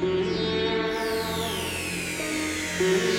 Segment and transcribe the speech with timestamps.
[0.00, 0.10] Thank
[2.80, 3.17] you.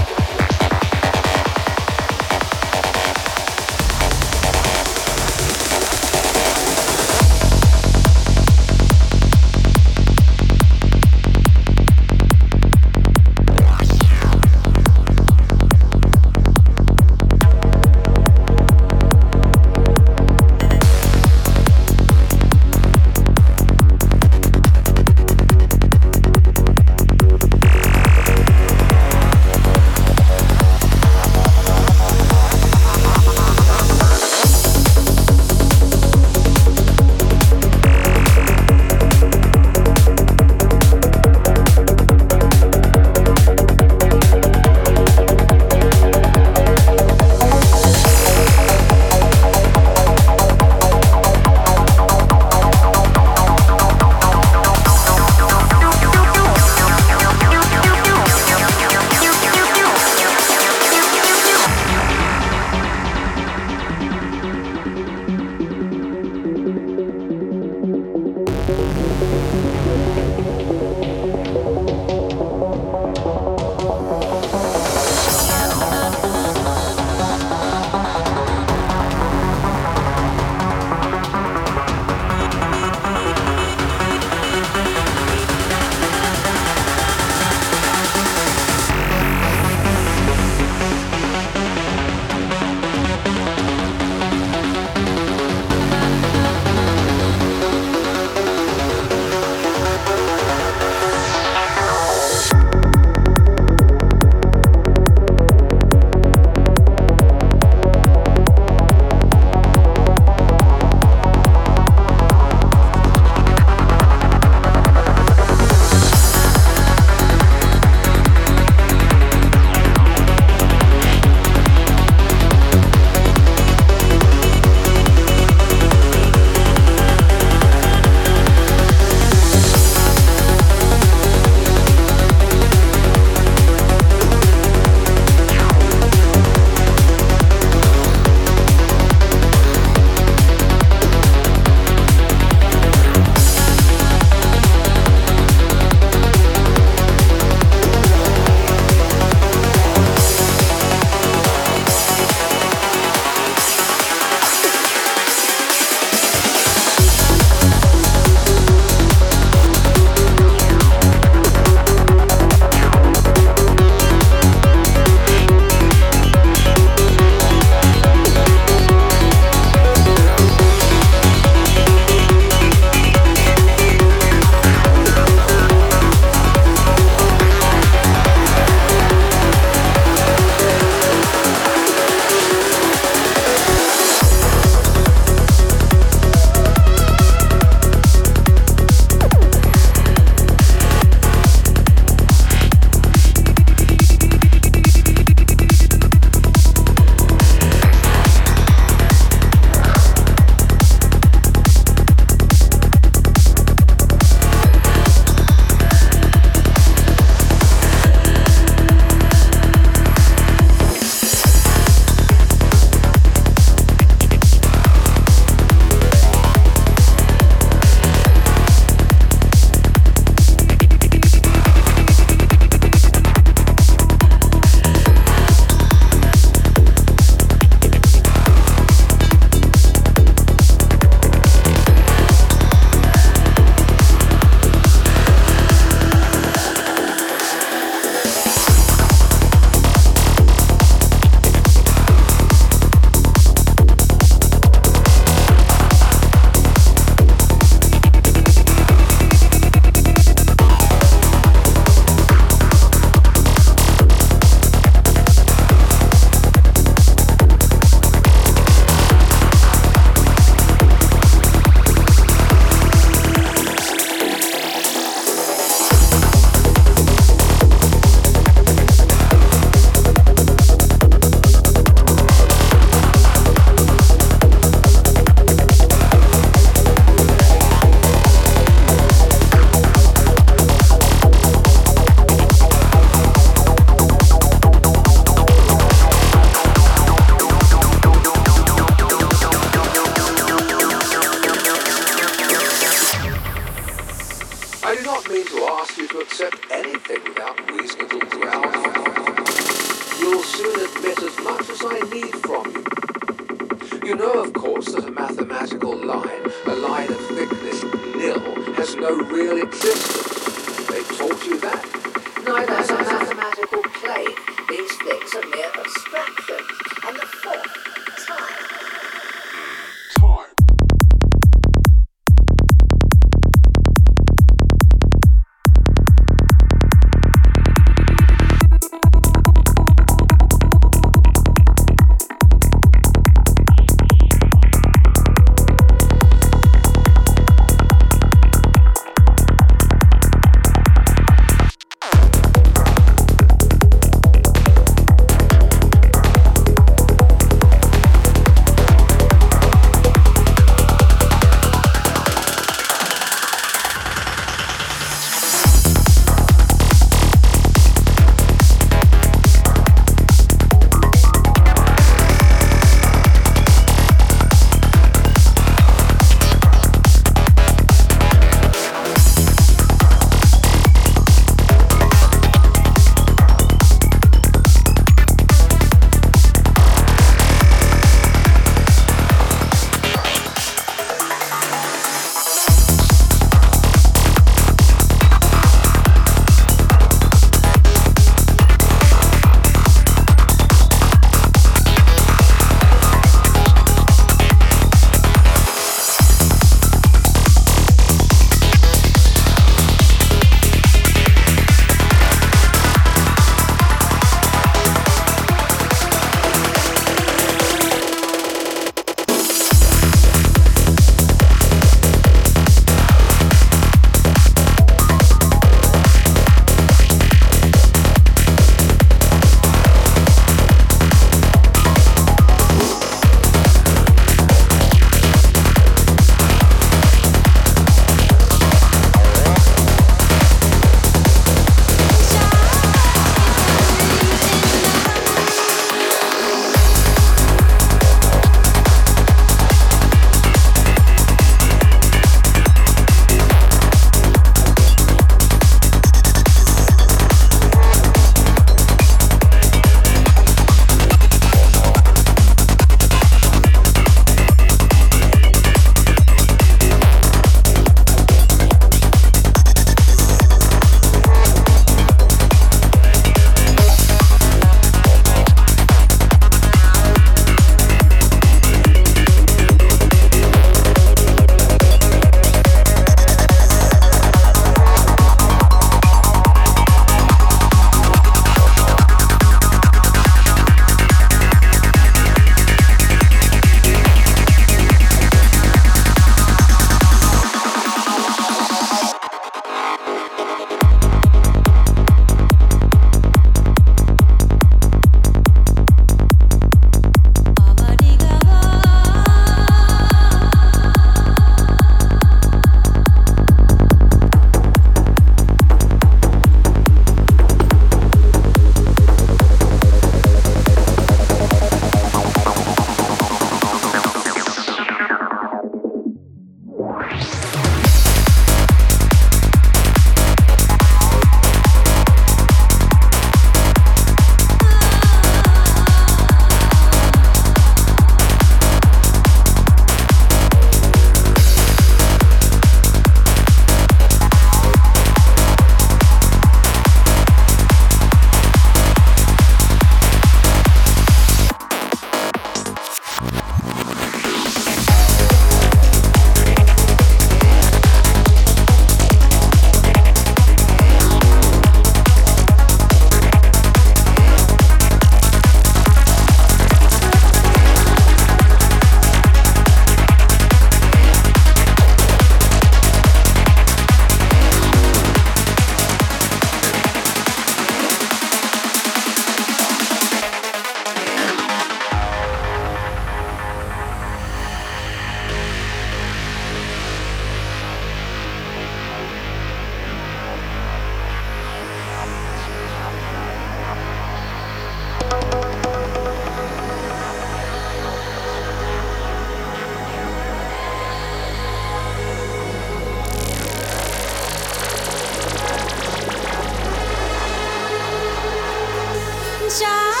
[599.51, 600.00] 下。